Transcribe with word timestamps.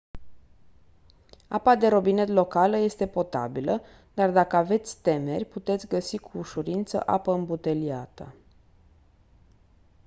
apa 1.49 1.73
de 1.75 1.87
robinet 1.89 2.27
locală 2.29 2.77
este 2.77 3.07
potabilă 3.07 3.81
dar 4.13 4.31
dacă 4.31 4.55
aveți 4.55 5.01
temeri 5.01 5.45
puteți 5.45 5.87
găsi 5.87 6.17
cu 6.17 6.37
ușurință 6.37 7.01
apă 7.05 7.31
îmbuteliată 7.31 8.33